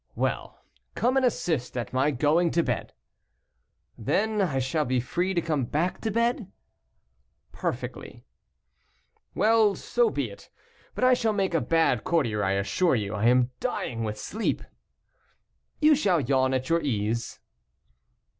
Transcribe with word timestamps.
"Well, 0.15 0.59
come 0.95 1.15
and 1.15 1.23
assist 1.23 1.77
at 1.77 1.93
my 1.93 2.09
going 2.09 2.49
to 2.57 2.63
bed." 2.63 2.93
"Then 3.99 4.41
I 4.41 4.57
shall 4.57 4.83
be 4.83 4.99
free 4.99 5.35
to 5.35 5.41
come 5.43 5.63
back 5.65 6.01
to 6.01 6.09
bed?" 6.09 6.51
"Perfectly." 7.51 8.25
"Well, 9.35 9.75
so 9.75 10.09
be 10.09 10.31
it. 10.31 10.49
But 10.95 11.03
I 11.03 11.13
shall 11.13 11.33
make 11.33 11.53
a 11.53 11.61
bad 11.61 12.03
courtier, 12.03 12.43
I 12.43 12.53
assure 12.53 12.95
you; 12.95 13.13
I 13.13 13.25
am 13.25 13.51
dying 13.59 14.03
with 14.03 14.17
sleep." 14.17 14.63
"You 15.79 15.93
shall 15.93 16.19
yawn 16.19 16.55
at 16.55 16.67
your 16.67 16.81
ease." 16.81 17.39